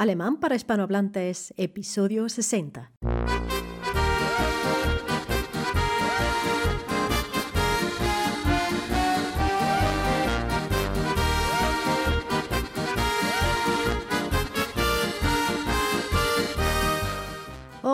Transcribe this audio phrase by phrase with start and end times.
[0.00, 2.90] Alemán para hispanohablantes, episodio 60.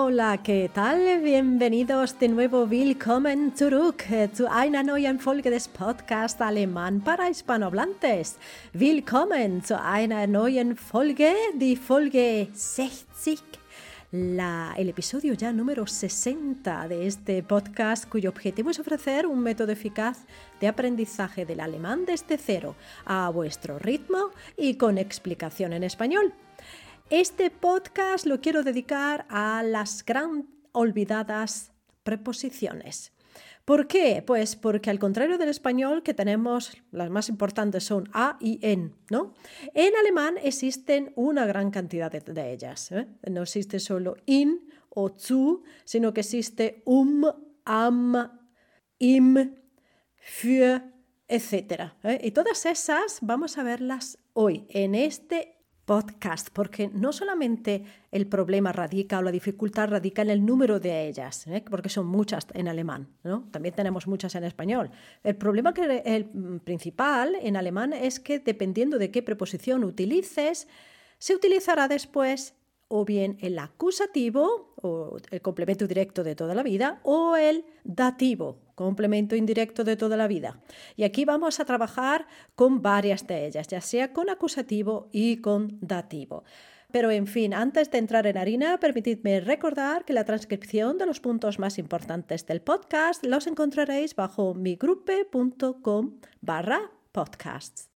[0.08, 1.20] Hola, ¿qué tal?
[1.20, 8.38] Bienvenidos de nuevo, willkommen zurück zu einer neuen Folge des Podcasts Alemán para Hispanohablantes.
[8.72, 13.42] Willkommen zu einer neuen Folge, die Folge 60.
[14.12, 19.72] La, el episodio ya número 60 de este podcast cuyo objetivo es ofrecer un método
[19.72, 20.24] eficaz
[20.60, 22.76] de aprendizaje del alemán desde cero,
[23.06, 26.32] a vuestro ritmo y con explicación en español.
[27.10, 31.70] Este podcast lo quiero dedicar a las gran olvidadas
[32.02, 33.12] preposiciones.
[33.64, 34.24] ¿Por qué?
[34.26, 38.96] Pues porque al contrario del español, que tenemos, las más importantes son a y en,
[39.08, 39.34] ¿no?
[39.72, 42.90] En alemán existen una gran cantidad de, ellas.
[42.90, 43.06] ¿eh?
[43.30, 47.22] No existe solo in o zu, sino que existe um,
[47.64, 48.32] am,
[48.98, 49.54] im,
[50.16, 50.82] für,
[51.28, 51.92] etc.
[52.02, 52.18] ¿eh?
[52.20, 55.55] Y todas esas vamos a verlas hoy en este
[55.86, 61.06] podcast, porque no solamente el problema radica o la dificultad radica en el número de
[61.06, 61.64] ellas, ¿eh?
[61.70, 63.48] porque son muchas en alemán, ¿no?
[63.52, 64.90] también tenemos muchas en español.
[65.22, 65.72] El problema
[66.64, 70.66] principal en alemán es que dependiendo de qué preposición utilices,
[71.18, 72.54] se utilizará después
[72.88, 78.58] o bien el acusativo, o el complemento directo de toda la vida, o el dativo,
[78.74, 80.60] complemento indirecto de toda la vida.
[80.96, 85.78] Y aquí vamos a trabajar con varias de ellas, ya sea con acusativo y con
[85.80, 86.44] dativo.
[86.92, 91.20] Pero en fin, antes de entrar en harina, permitidme recordar que la transcripción de los
[91.20, 97.95] puntos más importantes del podcast los encontraréis bajo migrupe.com barra podcasts.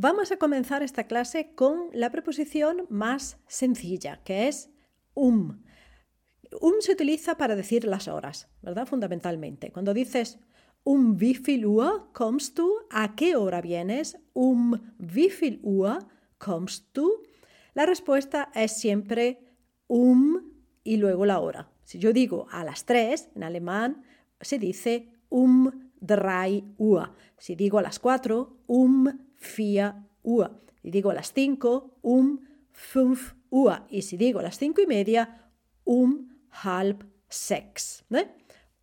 [0.00, 4.70] Vamos a comenzar esta clase con la preposición más sencilla, que es
[5.14, 5.58] um.
[6.60, 8.86] Um se utiliza para decir las horas, ¿verdad?
[8.86, 9.72] Fundamentalmente.
[9.72, 10.38] Cuando dices
[10.84, 14.16] um wie viel Uhr kommst du, ¿a qué hora vienes?
[14.34, 15.98] Um wie viel Uhr
[16.38, 17.24] kommst du?
[17.74, 19.40] La respuesta es siempre
[19.88, 20.52] um
[20.84, 21.72] y luego la hora.
[21.82, 24.04] Si yo digo a las tres, en alemán
[24.40, 27.16] se dice um drei Uhr.
[27.36, 30.60] Si digo a las cuatro, um 4 Uhr.
[30.82, 32.40] Y digo las 5, um
[32.72, 33.16] 5
[33.50, 33.86] Uhr.
[33.88, 35.50] Y si digo las 5 y media,
[35.84, 38.04] um halb sechs.
[38.10, 38.26] ¿eh?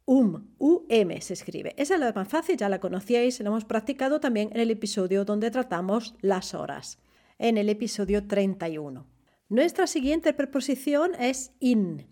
[0.05, 1.73] Um, UM se escribe.
[1.77, 5.25] Esa es la más fácil, ya la conocíais, la hemos practicado también en el episodio
[5.25, 6.99] donde tratamos las horas,
[7.39, 9.07] en el episodio 31.
[9.49, 12.05] Nuestra siguiente preposición es in.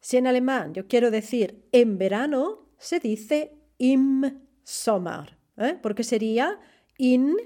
[0.00, 5.76] Si en alemán yo quiero decir en verano, se dice im Sommer, ¿eh?
[5.82, 6.60] porque sería
[6.98, 7.36] in,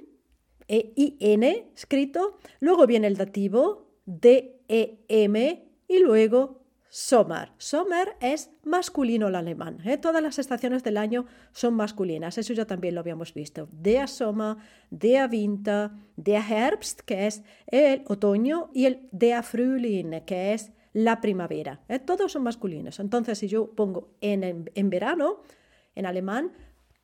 [0.67, 6.63] e i n escrito, luego viene el dativo, D-E-M, y luego
[6.95, 7.53] Sommer.
[7.57, 9.79] Sommer es masculino el alemán.
[9.87, 9.97] ¿eh?
[9.97, 12.37] Todas las estaciones del año son masculinas.
[12.37, 13.67] Eso ya también lo habíamos visto.
[13.73, 14.57] Der Sommer,
[14.91, 21.23] der Winter, der Herbst, que es el otoño, y el der Frühling, que es la
[21.23, 21.81] primavera.
[21.89, 21.99] ¿eh?
[21.99, 23.01] Todos son masculinos.
[23.01, 25.41] Entonces, si yo pongo en, en verano,
[25.95, 26.53] en alemán,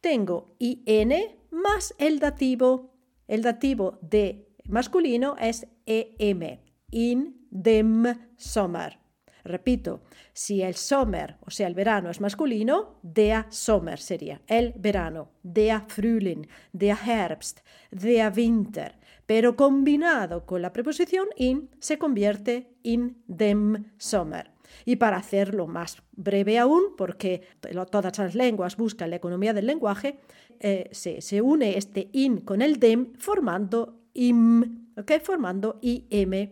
[0.00, 1.12] tengo IN
[1.50, 2.94] más el dativo.
[3.26, 6.60] El dativo de masculino es EM,
[6.90, 8.04] in dem
[8.36, 8.98] Sommer.
[9.44, 15.30] Repito, si el Sommer, o sea, el verano es masculino, der Sommer sería el verano,
[15.42, 17.60] der Frühling, der Herbst,
[17.90, 18.98] der Winter.
[19.26, 24.57] Pero combinado con la preposición in, se convierte in dem Sommer.
[24.84, 27.42] Y para hacerlo más breve aún, porque
[27.90, 30.18] todas las lenguas buscan la economía del lenguaje,
[30.60, 34.88] eh, se, une este in con el dem formando im,
[35.22, 36.50] formando im.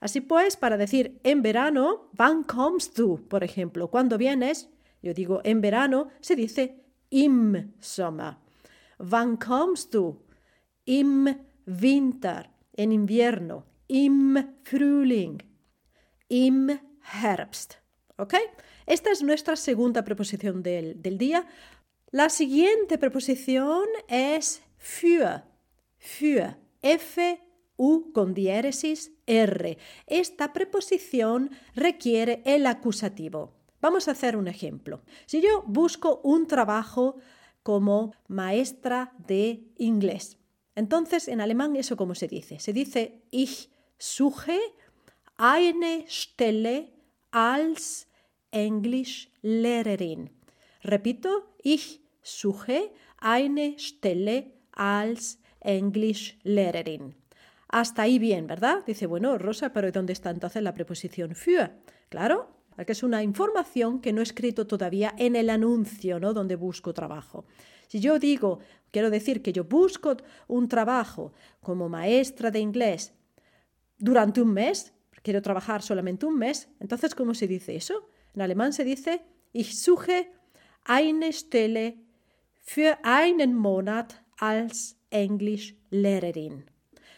[0.00, 4.68] Así pues, para decir en verano, wann kommst du, por ejemplo, cuando vienes,
[5.02, 8.36] yo digo en verano, se dice im Sommer.
[8.98, 10.20] Wann kommst du?
[10.84, 11.34] Im
[11.64, 15.42] Winter, en invierno, im Frühling,
[16.28, 16.78] im
[17.12, 17.74] Herbst.
[18.16, 18.34] ¿Ok?
[18.86, 21.46] Esta es nuestra segunda preposición del, del día.
[22.10, 25.42] La siguiente preposición es für.
[25.98, 26.56] Für.
[26.82, 27.40] F,
[27.76, 29.78] U con diéresis R.
[30.06, 33.54] Esta preposición requiere el acusativo.
[33.80, 35.02] Vamos a hacer un ejemplo.
[35.26, 37.16] Si yo busco un trabajo
[37.62, 40.38] como maestra de inglés,
[40.74, 42.60] entonces en alemán eso cómo se dice?
[42.60, 44.60] Se dice ich suche
[45.36, 46.93] eine Stelle
[47.34, 48.06] als
[48.52, 50.30] Englischlehrerin.
[50.84, 57.16] Repito, ich suche eine Stelle als Englischlehrerin.
[57.68, 58.84] Hasta ahí bien, ¿verdad?
[58.86, 61.72] Dice, bueno, Rosa, pero ¿dónde está entonces la preposición für?
[62.08, 62.50] Claro,
[62.86, 66.34] que es una información que no he escrito todavía en el anuncio, ¿no?
[66.34, 67.46] Donde busco trabajo.
[67.88, 68.60] Si yo digo,
[68.92, 70.16] quiero decir que yo busco
[70.46, 73.12] un trabajo como maestra de inglés
[73.98, 74.92] durante un mes,
[75.24, 78.08] quiero trabajar solamente un mes, entonces, ¿cómo se dice eso?
[78.34, 79.22] En alemán se dice,
[79.52, 80.30] ich suche
[80.84, 81.96] eine Stelle
[82.60, 86.70] für einen Monat als Englischlehrerin.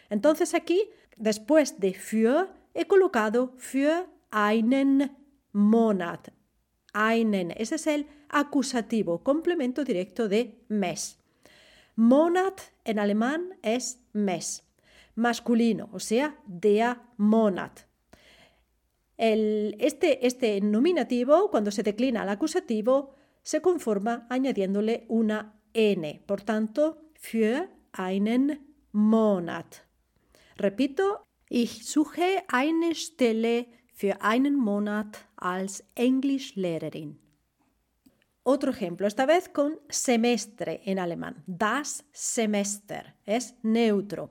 [0.08, 0.80] Entonces aquí,
[1.16, 5.10] después de für, he colocado für einen
[5.52, 6.32] Monat.
[6.92, 7.50] Einen.
[7.50, 11.18] Ese es el acusativo, complemento directo de mes.
[11.96, 14.62] Monat en alemán es mes.
[15.14, 17.85] Masculino, o sea, der Monat.
[19.18, 26.22] Este, este nominativo, cuando se declina al acusativo, se conforma añadiéndole una N.
[26.26, 29.84] Por tanto, für einen Monat.
[30.56, 37.18] Repito, ich suche eine Stelle für einen Monat als Englischlehrerin.
[38.42, 41.42] Otro ejemplo, esta vez con semestre en alemán.
[41.46, 44.30] Das Semester es neutro.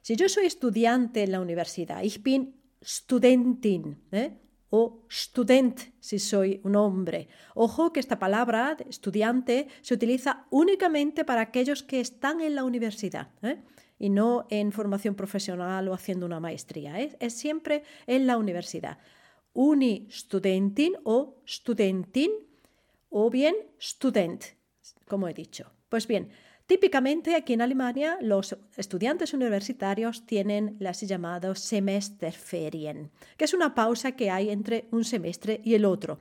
[0.00, 4.38] Si yo soy estudiante en la universidad, ich bin Studentin, ¿eh?
[4.70, 7.28] o student si soy un hombre.
[7.54, 13.30] Ojo que esta palabra, estudiante, se utiliza únicamente para aquellos que están en la universidad.
[13.42, 13.62] ¿eh?
[13.98, 17.00] y no en formación profesional o haciendo una maestría.
[17.00, 17.16] ¿eh?
[17.20, 18.98] Es siempre en la universidad.
[19.54, 22.30] Uni studentin o studentin
[23.10, 24.44] o bien student,
[25.06, 25.72] como he dicho.
[25.88, 26.30] Pues bien,
[26.68, 34.12] típicamente aquí en Alemania los estudiantes universitarios tienen las llamadas Semesterferien, que es una pausa
[34.12, 36.20] que hay entre un semestre y el otro.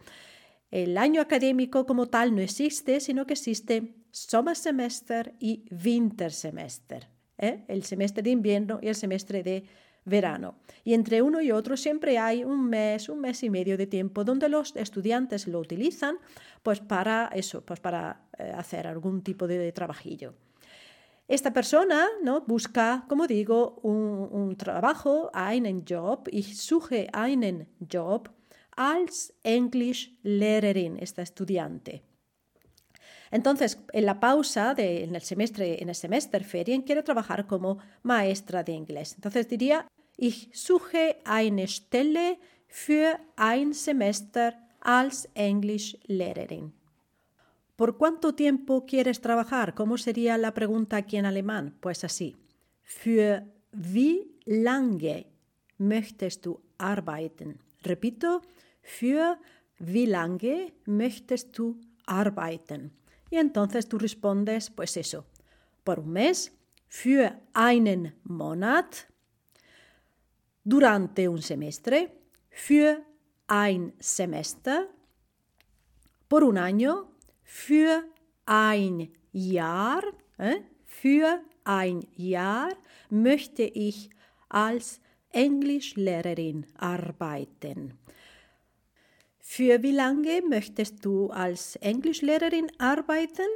[0.72, 7.08] El año académico como tal no existe, sino que existe Sommersemester y Wintersemester.
[7.38, 7.64] ¿eh?
[7.68, 9.64] el semestre de invierno y el semestre de
[10.08, 10.56] verano.
[10.84, 14.24] Y entre uno y otro siempre hay un mes, un mes y medio de tiempo
[14.24, 16.18] donde los estudiantes lo utilizan
[16.64, 20.34] pues para eso, pues para eh, hacer algún tipo de, trabajillo.
[21.28, 22.42] Esta persona ¿no?
[22.42, 26.30] busca, como digo, un, trabajo, einen Job.
[26.32, 28.30] Ich suche einen Job
[28.78, 32.04] als Englischlehrerin, esta estudiante.
[33.30, 37.80] Entonces, en la pausa de, en el semestre, en el semester Ferien, quiero trabajar como
[38.04, 39.16] maestra de inglés.
[39.16, 39.86] Entonces diría,
[40.18, 42.38] ich suche eine Stelle
[42.68, 46.74] für ein Semester als Englischlehrerin.
[47.76, 49.76] ¿Por cuánto tiempo quieres trabajar?
[49.76, 51.78] ¿Cómo sería la pregunta aquí en alemán?
[51.80, 52.36] Pues así.
[52.82, 55.28] Für wie lange
[55.78, 57.60] möchtest du arbeiten?
[57.84, 58.42] Repito,
[58.82, 59.38] für
[59.78, 62.92] wie lange möchtest du arbeiten?
[63.30, 65.26] Y entonces tú respondes, pues eso,
[65.84, 66.52] por un mes,
[66.88, 69.08] für einen Monat,
[70.68, 72.12] durante un semestre,
[72.50, 73.02] für
[73.48, 74.90] ein Semester,
[76.28, 77.08] por un año,
[77.44, 78.04] für
[78.46, 80.04] ein Jahr,
[80.38, 80.58] ¿eh?
[80.84, 82.76] für ein Jahr
[83.10, 84.10] möchte ich
[84.50, 85.00] als
[85.32, 87.98] Englischlehrerin arbeiten.
[89.40, 93.48] Für wie lange möchtest du als Englischlehrerin arbeiten?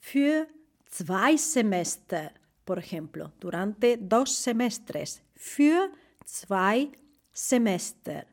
[0.00, 0.46] Für
[0.86, 2.30] zwei Semester,
[2.64, 5.20] por ejemplo, durante dos semestres.
[5.36, 5.90] Für
[6.24, 6.90] zwei
[7.32, 8.26] Semester.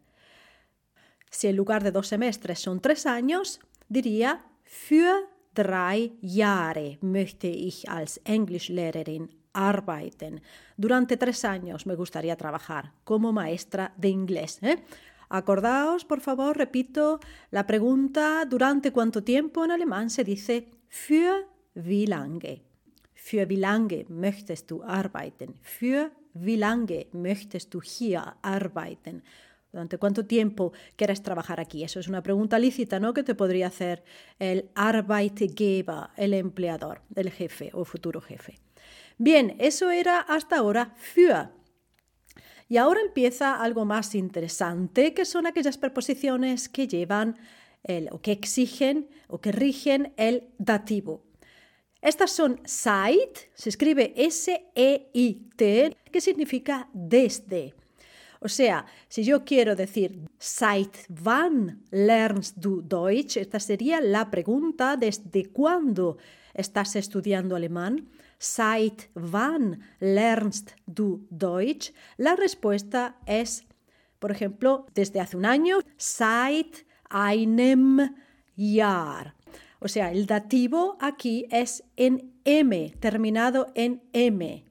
[1.29, 7.89] Si en lugar de dos semestres son tres años, diría für drei Jahre möchte ich
[7.89, 10.41] als Englischlehrerin arbeiten.
[10.77, 14.59] Durante tres años me gustaría trabajar como maestra de inglés.
[14.61, 14.83] ¿eh?
[15.29, 17.19] Acordaos, por favor, repito,
[17.51, 22.63] la pregunta durante cuánto tiempo en alemán se dice für wie lange.
[23.13, 25.55] Für wie lange möchtest du arbeiten?
[25.61, 26.57] Für wie
[27.13, 29.23] möchtest du hier arbeiten?
[29.71, 31.83] ¿Durante cuánto tiempo quieres trabajar aquí?
[31.83, 33.13] Eso es una pregunta lícita, ¿no?
[33.13, 34.03] Que te podría hacer
[34.37, 38.59] el Arbeitgeber, el empleador, el jefe o futuro jefe.
[39.17, 41.51] Bien, eso era hasta ahora für.
[42.67, 47.37] Y ahora empieza algo más interesante, que son aquellas preposiciones que llevan
[47.83, 51.23] el, o que exigen o que rigen el dativo.
[52.01, 57.75] Estas son seit, se escribe S-E-I-T, que significa desde.
[58.39, 64.97] O sea, si yo quiero decir seit wann lernst du Deutsch, esta sería la pregunta
[64.97, 66.17] desde cuándo
[66.55, 68.09] estás estudiando alemán.
[68.39, 71.93] Seit wann lernst du Deutsch?
[72.17, 73.67] La respuesta es,
[74.17, 78.15] por ejemplo, desde hace un año, seit einem
[78.57, 79.35] Jahr.
[79.83, 84.63] O sea, el dativo aquí es en M, terminado en M.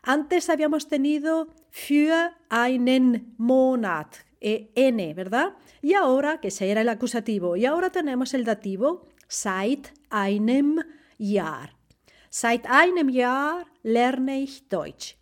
[0.00, 5.54] Antes habíamos tenido für einen Monat, e N, ¿verdad?
[5.82, 10.84] Y ahora, que ese era el acusativo, y ahora tenemos el dativo seit einem
[11.18, 11.70] Jahr.
[12.30, 15.16] Seit einem Jahr lerne ich Deutsch.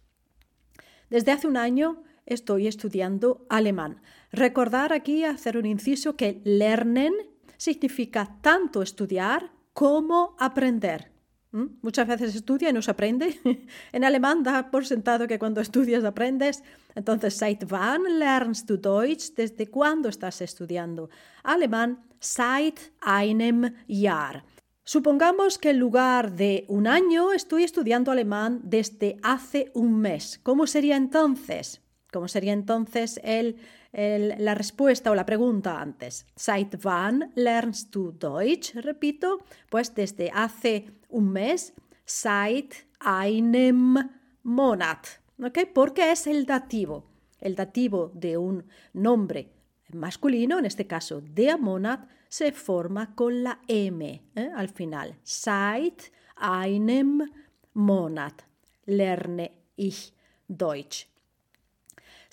[1.09, 4.03] Desde hace un año estoy estudiando alemán.
[4.31, 7.15] Recordar aquí, hacer un inciso, que lernen
[7.62, 11.12] significa tanto estudiar como aprender.
[11.52, 11.66] ¿Mm?
[11.83, 13.38] Muchas veces estudia y no se aprende.
[13.92, 16.64] en alemán da por sentado que cuando estudias aprendes.
[16.97, 19.35] Entonces, seit wann lernst du Deutsch?
[19.37, 21.09] ¿Desde cuándo estás estudiando?
[21.45, 24.42] Alemán, seit einem Jahr.
[24.83, 30.40] Supongamos que en lugar de un año estoy estudiando alemán desde hace un mes.
[30.42, 31.81] ¿Cómo sería entonces?
[32.11, 33.57] ¿Cómo sería entonces el,
[33.93, 36.27] la respuesta o la pregunta antes?
[36.35, 38.75] Seit wann lernst du Deutsch?
[38.77, 41.73] Repito, pues desde hace un mes.
[42.05, 43.99] Seit einem
[44.43, 45.07] Monat.
[45.43, 45.59] ¿Ok?
[45.73, 47.05] Porque es el dativo.
[47.41, 49.51] El dativo de un nombre
[49.95, 54.51] masculino, en este caso der Monat, se forma con la M ¿eh?
[54.55, 55.17] al final.
[55.23, 57.31] Seit einem
[57.75, 58.43] Monat
[58.87, 60.15] lerne ich
[60.49, 61.12] Deutsch.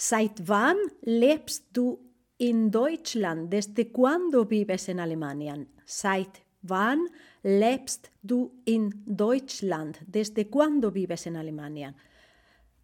[0.02, 2.00] Seit wann lebst du
[2.38, 3.52] in Deutschland?
[3.52, 5.58] ¿Desde cuándo vives en Alemania?
[5.86, 7.10] Seit wann
[7.44, 10.00] lebst du in Deutschland?
[10.08, 11.94] ¿Desde cuándo vives en Alemania?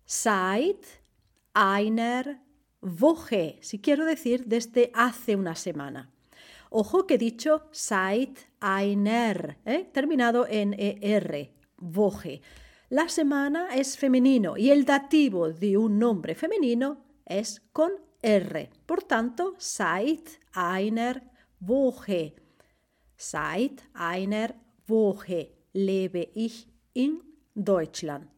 [0.06, 0.86] Seit
[1.54, 2.42] einer
[2.82, 6.12] Woche, si quiero decir desde hace una semana.
[6.70, 9.86] Ojo que he dicho seit einer, ¿eh?
[9.94, 12.42] terminado en er, Woche.
[12.90, 18.70] La semana es femenino y el dativo de un nombre femenino es con R.
[18.86, 21.24] Por tanto, seit einer
[21.60, 22.36] Woche.
[23.18, 24.56] Seit einer
[24.88, 27.24] Woche lebe ich in
[27.56, 28.30] Deutschland.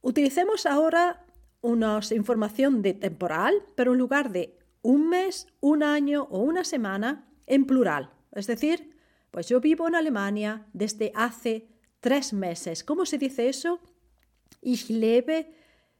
[0.00, 1.26] Utilicemos ahora
[1.62, 7.28] una información de temporal, pero en lugar de un mes, un año o una semana
[7.46, 8.10] en plural.
[8.30, 8.96] Es decir,
[9.32, 12.84] pues yo vivo en Alemania desde hace tres meses.
[12.84, 13.80] ¿Cómo se dice eso?
[14.60, 15.46] Ich lebe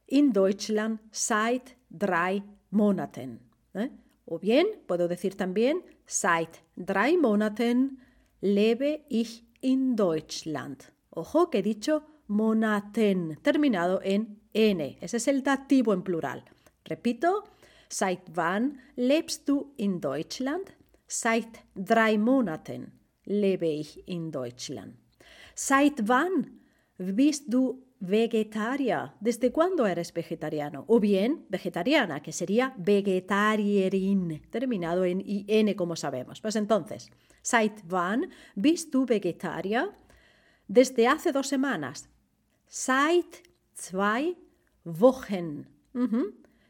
[0.06, 3.40] in Deutschland seit drei Monaten.
[3.72, 3.88] ¿eh?
[4.26, 8.00] O bien, puedo decir también, seit drei Monaten
[8.42, 10.82] lebe ich in Deutschland.
[11.08, 14.98] Ojo que he dicho Monaten, terminado en N.
[15.00, 16.44] Ese es el dativo en plural.
[16.84, 17.44] Repito,
[17.92, 20.72] Seit wann lebst du in Deutschland?
[21.06, 22.90] Seit drei Monaten
[23.26, 25.01] lebe ich in Deutschland.
[25.54, 26.60] Seit wann
[26.98, 29.12] bist du Vegetarier?
[29.20, 30.84] ¿Desde cuándo eres vegetariano?
[30.88, 36.40] O bien vegetariana, que sería vegetarierin, terminado en IN como sabemos.
[36.40, 37.10] Pues entonces,
[37.42, 39.90] seit wann bist du Vegetarier?
[40.66, 42.08] Desde hace dos semanas.
[42.66, 43.44] Seit
[43.74, 44.36] zwei
[44.84, 45.68] Wochen.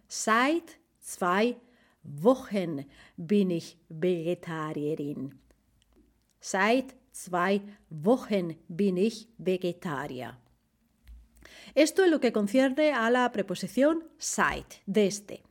[0.07, 1.57] Seit zwei
[2.03, 2.87] Wochen
[3.17, 5.41] bin ich Vegetarierin.
[6.41, 10.38] Seit zwei Wochen bin ich Vegetarier.
[11.75, 15.42] Esto es lo que concierne a la preposición seit, desde.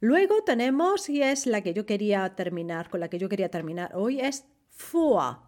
[0.00, 3.94] Luego tenemos, y es la que yo quería terminar, con la que yo quería terminar
[3.94, 4.46] hoy, es
[4.92, 5.38] vor.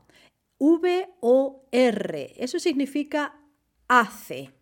[0.59, 2.35] V-O-R.
[2.37, 3.40] Eso significa
[3.88, 4.52] hace.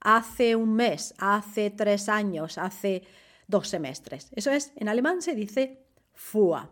[0.00, 3.02] Hace un mes, hace tres años, hace
[3.46, 4.30] dos semestres.
[4.34, 5.84] Eso es, en alemán se dice
[6.32, 6.70] vor.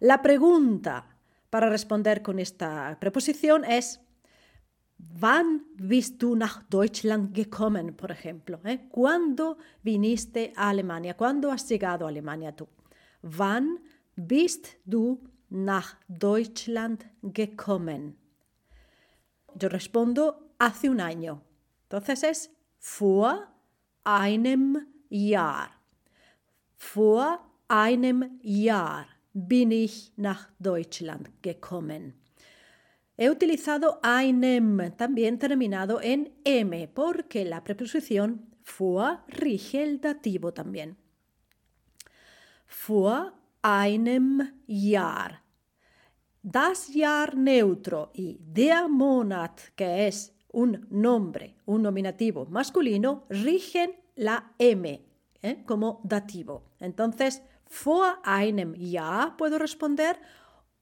[0.00, 1.13] La pregunta
[1.54, 4.00] para responder con esta preposición es
[5.20, 8.58] Wann bist du nach Deutschland gekommen, por ejemplo?
[8.64, 8.88] ¿Eh?
[8.88, 11.16] ¿Cuándo viniste a Alemania?
[11.16, 12.66] ¿Cuándo has llegado a Alemania tú?
[13.22, 13.78] Wann
[14.16, 18.16] bist du nach Deutschland gekommen?
[19.54, 21.40] Yo respondo hace un año.
[21.84, 23.46] Entonces es vor
[24.02, 25.70] einem Jahr.
[26.76, 32.14] Vor einem Jahr bin ich nach Deutschland gekommen.
[33.16, 40.96] He utilizado einem, también terminado en M, porque la preposición vor rige el dativo también.
[42.66, 45.42] Vor einem Jahr.
[46.42, 54.54] Das Jahr neutro y der Monat, que es un nombre, un nominativo masculino, rigen la
[54.58, 55.04] M
[55.42, 55.62] ¿eh?
[55.66, 56.64] como dativo.
[56.80, 60.16] Entonces, vor einem Jahr puedo responder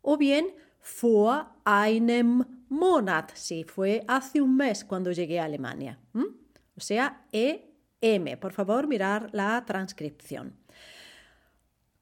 [0.03, 0.47] o bien
[0.81, 5.99] vor einem Monat, si fue hace un mes cuando llegué a Alemania.
[6.15, 8.39] O sea, EM.
[8.41, 10.57] Por favor, mirar la transcripción.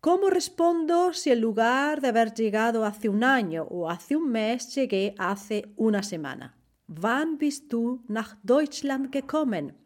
[0.00, 4.74] ¿Cómo respondo si en lugar de haber llegado hace un año o hace un mes
[4.74, 6.56] llegué hace una semana?
[6.86, 9.76] Wann bist du nach Deutschland gekommen?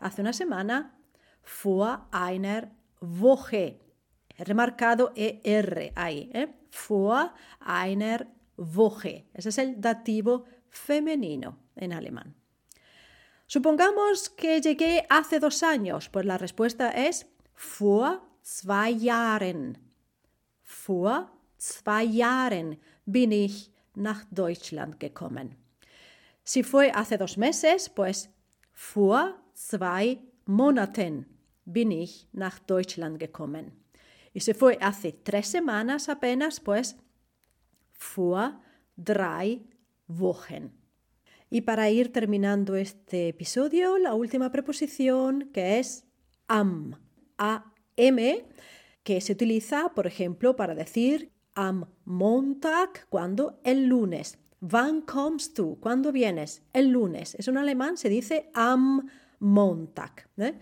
[0.00, 0.98] Hace una semana,
[1.42, 3.80] vor einer Woche.
[4.38, 6.48] Remarcado ER ahí, ¿eh?
[6.70, 8.26] Vor einer
[8.56, 9.26] Woche.
[9.34, 12.34] Ese es el dativo femenino en alemán.
[13.46, 19.78] Supongamos que llegué hace dos años, pues la respuesta es vor zwei Jahren.
[20.62, 25.56] Vor zwei Jahren bin ich nach Deutschland gekommen.
[26.42, 28.30] Si fue hace dos meses, pues
[28.72, 31.26] vor zwei Monaten
[31.64, 33.83] bin ich nach Deutschland gekommen.
[34.34, 36.96] Y si fue hace tres semanas apenas, pues
[38.14, 38.60] vor
[38.96, 39.70] drei
[40.08, 40.72] Wochen.
[41.48, 46.04] Y para ir terminando este episodio, la última preposición que es
[46.48, 46.96] am.
[47.38, 48.44] A M,
[49.02, 54.38] que se utiliza, por ejemplo, para decir am Montag, cuando el lunes.
[54.60, 55.78] Wann kommst du?
[55.78, 56.62] ¿Cuándo vienes?
[56.72, 57.34] El lunes.
[57.36, 60.28] Es un alemán, se dice am Montag.
[60.38, 60.54] ¿eh?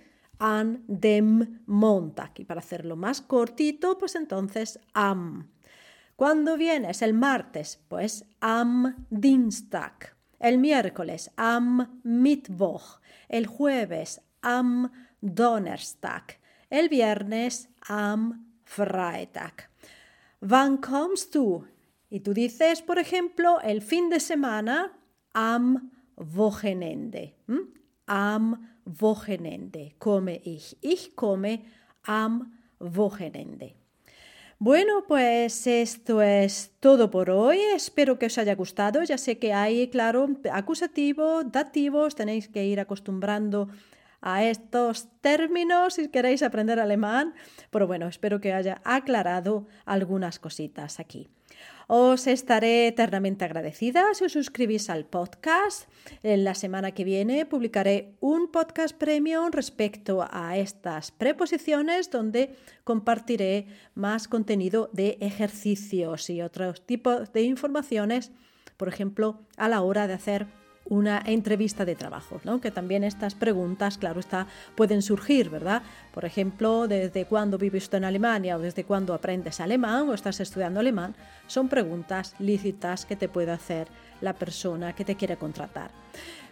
[0.45, 2.33] An dem Montag.
[2.39, 5.51] Y para hacerlo más cortito, pues entonces am.
[6.17, 7.03] ¿Cuándo vienes?
[7.03, 10.17] El martes, pues am Dienstag.
[10.41, 13.01] El miércoles, am Mittwoch.
[13.29, 19.69] El jueves, am Donnerstag el viernes am Freitag.
[20.41, 21.67] Wann kommst du?
[22.09, 24.99] Y tú dices, por ejemplo, el fin de semana
[25.35, 27.37] am Wochenende.
[28.07, 30.77] Am Wochenende komme ich.
[30.81, 31.61] Ich komme
[32.05, 33.75] am Wochenende.
[34.59, 37.59] Bueno, pues esto es todo por hoy.
[37.75, 39.03] Espero que os haya gustado.
[39.03, 43.69] Ya sé que hay, claro, acusativo, dativos, tenéis que ir acostumbrando
[44.21, 47.35] a estos términos si queréis aprender alemán,
[47.71, 51.29] pero bueno, espero que haya aclarado algunas cositas aquí.
[51.95, 55.93] Os estaré eternamente agradecida si os suscribís al podcast.
[56.23, 63.67] En la semana que viene publicaré un podcast premium respecto a estas preposiciones donde compartiré
[63.95, 68.33] más contenido de ejercicios y otros tipos de informaciones,
[68.79, 70.47] por ejemplo, a la hora de hacer
[70.85, 72.61] una entrevista de trabajo, ¿no?
[72.61, 75.83] que también estas preguntas, claro está, pueden surgir, ¿verdad?
[76.13, 80.41] Por ejemplo, desde cuándo vives tú en Alemania o desde cuándo aprendes alemán o estás
[80.41, 81.15] estudiando alemán,
[81.47, 83.89] son preguntas lícitas que te puede hacer
[84.21, 85.91] la persona que te quiere contratar.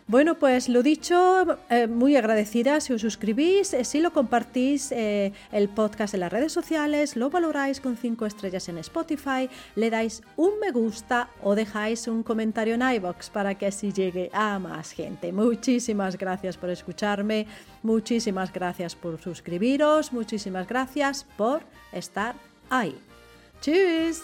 [0.06, 5.32] Bueno, pues lo dicho, eh, muy agradecida si os suscribís, eh, si lo compartís eh,
[5.52, 10.22] el podcast en las redes sociales, lo valoráis con 5 estrellas en Spotify, le dais
[10.36, 14.90] un me gusta o dejáis un comentario en iBox para que así llegue a más
[14.92, 15.32] gente.
[15.32, 17.46] Muchísimas gracias por escucharme,
[17.82, 22.34] muchísimas gracias por suscribiros, muchísimas gracias por estar
[22.68, 22.96] ahí.
[23.60, 24.22] ¡Tschüss!